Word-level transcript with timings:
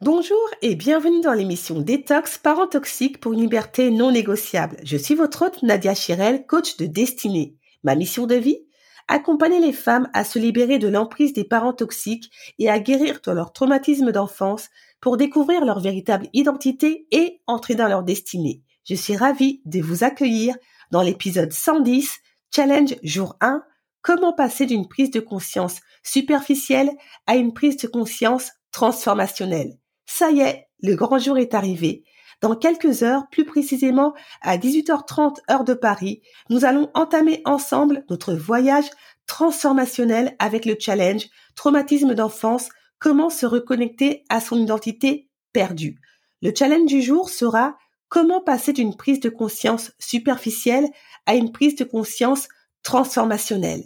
Bonjour 0.00 0.48
et 0.62 0.74
bienvenue 0.74 1.20
dans 1.20 1.34
l'émission 1.34 1.80
Détox 1.80 2.38
Parents 2.38 2.66
Toxiques 2.66 3.20
pour 3.20 3.34
une 3.34 3.40
liberté 3.40 3.90
non 3.90 4.10
négociable. 4.10 4.78
Je 4.82 4.96
suis 4.96 5.14
votre 5.14 5.44
hôte 5.44 5.62
Nadia 5.62 5.94
Chirel, 5.94 6.46
coach 6.46 6.78
de 6.78 6.86
destinée. 6.86 7.56
Ma 7.84 7.94
mission 7.94 8.26
de 8.26 8.36
vie? 8.36 8.58
Accompagner 9.06 9.60
les 9.60 9.74
femmes 9.74 10.08
à 10.14 10.24
se 10.24 10.38
libérer 10.38 10.78
de 10.78 10.88
l'emprise 10.88 11.34
des 11.34 11.44
parents 11.44 11.74
toxiques 11.74 12.30
et 12.58 12.70
à 12.70 12.78
guérir 12.78 13.20
de 13.22 13.32
leur 13.32 13.52
traumatisme 13.52 14.10
d'enfance 14.10 14.70
pour 15.02 15.18
découvrir 15.18 15.66
leur 15.66 15.78
véritable 15.78 16.28
identité 16.32 17.06
et 17.10 17.42
entrer 17.46 17.74
dans 17.74 17.88
leur 17.88 18.02
destinée. 18.02 18.62
Je 18.88 18.94
suis 18.94 19.16
ravie 19.16 19.60
de 19.66 19.82
vous 19.82 20.04
accueillir 20.04 20.56
dans 20.90 21.02
l'épisode 21.02 21.52
110, 21.52 22.18
Challenge 22.50 22.94
jour 23.02 23.36
1, 23.42 23.62
comment 24.02 24.32
passer 24.32 24.66
d'une 24.66 24.88
prise 24.88 25.10
de 25.10 25.20
conscience 25.20 25.80
superficielle 26.02 26.90
à 27.26 27.36
une 27.36 27.54
prise 27.54 27.76
de 27.78 27.86
conscience 27.86 28.52
transformationnelle? 28.72 29.78
Ça 30.06 30.30
y 30.30 30.40
est, 30.40 30.66
le 30.80 30.94
grand 30.94 31.18
jour 31.18 31.38
est 31.38 31.54
arrivé. 31.54 32.04
Dans 32.42 32.56
quelques 32.56 33.04
heures, 33.04 33.28
plus 33.30 33.44
précisément 33.44 34.14
à 34.40 34.58
18h30 34.58 35.36
heure 35.48 35.64
de 35.64 35.74
Paris, 35.74 36.22
nous 36.50 36.64
allons 36.64 36.90
entamer 36.94 37.40
ensemble 37.44 38.04
notre 38.10 38.34
voyage 38.34 38.90
transformationnel 39.26 40.34
avec 40.40 40.64
le 40.64 40.76
challenge 40.78 41.28
Traumatisme 41.54 42.14
d'enfance, 42.14 42.68
comment 42.98 43.30
se 43.30 43.46
reconnecter 43.46 44.24
à 44.28 44.40
son 44.40 44.58
identité 44.58 45.28
perdue. 45.52 46.00
Le 46.40 46.52
challenge 46.56 46.86
du 46.86 47.02
jour 47.02 47.30
sera 47.30 47.76
comment 48.08 48.40
passer 48.40 48.72
d'une 48.72 48.96
prise 48.96 49.20
de 49.20 49.28
conscience 49.28 49.92
superficielle 49.98 50.88
à 51.26 51.34
une 51.34 51.52
prise 51.52 51.76
de 51.76 51.84
conscience 51.84 52.48
transformationnelle. 52.82 53.84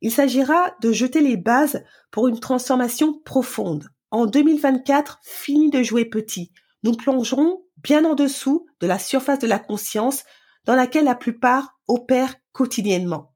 Il 0.00 0.12
s'agira 0.12 0.74
de 0.80 0.92
jeter 0.92 1.20
les 1.20 1.36
bases 1.36 1.82
pour 2.10 2.28
une 2.28 2.40
transformation 2.40 3.18
profonde. 3.24 3.88
En 4.10 4.26
2024, 4.26 5.20
fini 5.22 5.70
de 5.70 5.82
jouer 5.82 6.04
petit. 6.04 6.52
Nous 6.82 6.92
plongerons 6.92 7.62
bien 7.82 8.04
en 8.04 8.14
dessous 8.14 8.66
de 8.80 8.86
la 8.86 8.98
surface 8.98 9.40
de 9.40 9.46
la 9.46 9.58
conscience 9.58 10.24
dans 10.64 10.76
laquelle 10.76 11.04
la 11.04 11.14
plupart 11.14 11.78
opèrent 11.88 12.36
quotidiennement. 12.52 13.34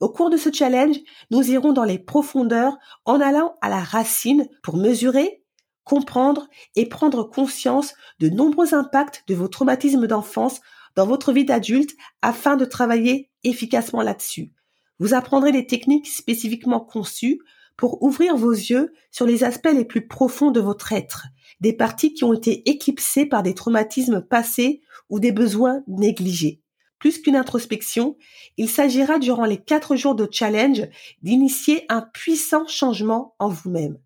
Au 0.00 0.08
cours 0.08 0.30
de 0.30 0.36
ce 0.36 0.52
challenge, 0.52 0.96
nous 1.30 1.50
irons 1.50 1.72
dans 1.72 1.84
les 1.84 1.98
profondeurs 1.98 2.76
en 3.04 3.20
allant 3.20 3.56
à 3.60 3.68
la 3.68 3.80
racine 3.80 4.48
pour 4.62 4.76
mesurer, 4.76 5.42
comprendre 5.84 6.48
et 6.74 6.88
prendre 6.88 7.24
conscience 7.24 7.94
de 8.20 8.28
nombreux 8.28 8.74
impacts 8.74 9.24
de 9.28 9.34
vos 9.34 9.48
traumatismes 9.48 10.06
d'enfance 10.06 10.60
dans 10.94 11.06
votre 11.06 11.32
vie 11.32 11.44
d'adulte 11.44 11.94
afin 12.22 12.56
de 12.56 12.64
travailler 12.64 13.30
efficacement 13.44 14.02
là-dessus. 14.02 14.52
Vous 14.98 15.14
apprendrez 15.14 15.52
des 15.52 15.66
techniques 15.66 16.08
spécifiquement 16.08 16.80
conçues 16.80 17.40
pour 17.76 18.02
ouvrir 18.02 18.36
vos 18.36 18.52
yeux 18.52 18.92
sur 19.10 19.26
les 19.26 19.44
aspects 19.44 19.72
les 19.72 19.84
plus 19.84 20.06
profonds 20.06 20.50
de 20.50 20.60
votre 20.60 20.92
être, 20.92 21.26
des 21.60 21.72
parties 21.72 22.14
qui 22.14 22.24
ont 22.24 22.32
été 22.32 22.68
éclipsées 22.68 23.26
par 23.26 23.42
des 23.42 23.54
traumatismes 23.54 24.22
passés 24.22 24.80
ou 25.10 25.20
des 25.20 25.32
besoins 25.32 25.82
négligés. 25.86 26.62
Plus 26.98 27.20
qu'une 27.20 27.36
introspection, 27.36 28.16
il 28.56 28.70
s'agira 28.70 29.18
durant 29.18 29.44
les 29.44 29.58
quatre 29.62 29.96
jours 29.96 30.14
de 30.14 30.28
challenge 30.30 30.88
d'initier 31.22 31.84
un 31.90 32.00
puissant 32.00 32.66
changement 32.66 33.34
en 33.38 33.48
vous-même. 33.48 33.98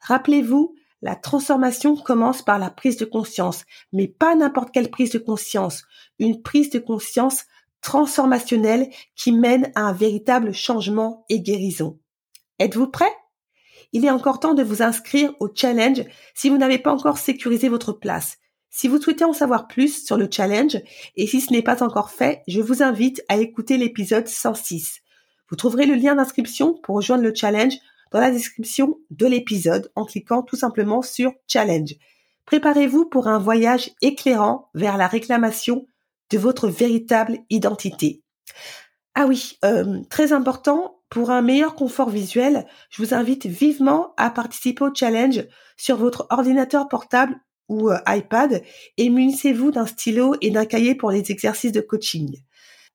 Rappelez-vous, 0.00 0.74
la 1.02 1.14
transformation 1.14 1.94
commence 1.96 2.42
par 2.42 2.58
la 2.58 2.70
prise 2.70 2.96
de 2.96 3.04
conscience, 3.04 3.64
mais 3.92 4.08
pas 4.08 4.34
n'importe 4.34 4.72
quelle 4.72 4.90
prise 4.90 5.10
de 5.10 5.18
conscience, 5.18 5.84
une 6.18 6.42
prise 6.42 6.70
de 6.70 6.78
conscience 6.78 7.44
transformationnelle 7.82 8.90
qui 9.16 9.32
mène 9.32 9.72
à 9.74 9.82
un 9.82 9.92
véritable 9.92 10.52
changement 10.52 11.24
et 11.28 11.40
guérison. 11.40 11.98
Êtes-vous 12.58 12.88
prêt? 12.88 13.12
Il 13.92 14.04
est 14.04 14.10
encore 14.10 14.40
temps 14.40 14.54
de 14.54 14.62
vous 14.62 14.82
inscrire 14.82 15.32
au 15.40 15.48
challenge 15.54 16.02
si 16.34 16.50
vous 16.50 16.58
n'avez 16.58 16.78
pas 16.78 16.92
encore 16.92 17.18
sécurisé 17.18 17.68
votre 17.68 17.92
place. 17.92 18.38
Si 18.70 18.86
vous 18.86 19.00
souhaitez 19.00 19.24
en 19.24 19.32
savoir 19.32 19.66
plus 19.66 20.04
sur 20.04 20.16
le 20.16 20.28
challenge 20.30 20.78
et 21.16 21.26
si 21.26 21.40
ce 21.40 21.52
n'est 21.52 21.62
pas 21.62 21.82
encore 21.82 22.10
fait, 22.10 22.42
je 22.46 22.60
vous 22.60 22.82
invite 22.82 23.22
à 23.28 23.38
écouter 23.38 23.78
l'épisode 23.78 24.28
106. 24.28 25.00
Vous 25.48 25.56
trouverez 25.56 25.86
le 25.86 25.94
lien 25.94 26.16
d'inscription 26.16 26.74
pour 26.74 26.96
rejoindre 26.96 27.22
le 27.22 27.34
challenge 27.34 27.74
dans 28.12 28.20
la 28.20 28.30
description 28.30 28.98
de 29.10 29.26
l'épisode 29.26 29.90
en 29.94 30.04
cliquant 30.04 30.42
tout 30.42 30.56
simplement 30.56 31.00
sur 31.00 31.32
challenge. 31.46 31.94
Préparez-vous 32.44 33.06
pour 33.06 33.28
un 33.28 33.38
voyage 33.38 33.90
éclairant 34.02 34.70
vers 34.74 34.96
la 34.96 35.06
réclamation 35.06 35.86
de 36.30 36.38
votre 36.38 36.68
véritable 36.68 37.38
identité. 37.50 38.22
Ah 39.14 39.26
oui, 39.26 39.58
euh, 39.64 40.00
très 40.10 40.32
important, 40.32 41.00
pour 41.10 41.30
un 41.30 41.42
meilleur 41.42 41.74
confort 41.74 42.10
visuel, 42.10 42.66
je 42.90 43.02
vous 43.02 43.14
invite 43.14 43.46
vivement 43.46 44.12
à 44.16 44.30
participer 44.30 44.84
au 44.84 44.94
challenge 44.94 45.44
sur 45.76 45.96
votre 45.96 46.26
ordinateur 46.30 46.88
portable 46.88 47.34
ou 47.68 47.90
euh, 47.90 47.98
iPad 48.06 48.62
et 48.96 49.10
munissez-vous 49.10 49.70
d'un 49.70 49.86
stylo 49.86 50.34
et 50.40 50.50
d'un 50.50 50.66
cahier 50.66 50.94
pour 50.94 51.10
les 51.10 51.30
exercices 51.30 51.72
de 51.72 51.80
coaching. 51.80 52.38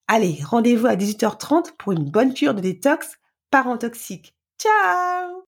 Allez, 0.07 0.39
rendez-vous 0.43 0.87
à 0.87 0.95
18h30 0.95 1.71
pour 1.77 1.93
une 1.93 2.09
bonne 2.09 2.33
cure 2.33 2.53
de 2.53 2.61
détox 2.61 3.17
parent 3.49 3.77
toxique. 3.77 4.35
Ciao 4.59 5.43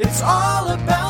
It's 0.00 0.22
all 0.22 0.70
about 0.70 1.07